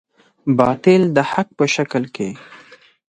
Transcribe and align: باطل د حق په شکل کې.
باطل 0.59 1.01
د 1.15 1.17
حق 1.31 1.47
په 1.57 1.65
شکل 1.75 2.03
کې. 2.15 2.29